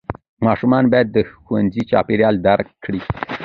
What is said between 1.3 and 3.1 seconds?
ښوونځي چاپېریال درک کړي.